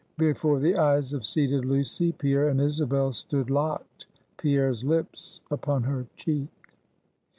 [0.17, 6.07] Before the eyes of seated Lucy, Pierre and Isabel stood locked; Pierre's lips upon her
[6.15, 6.73] cheek.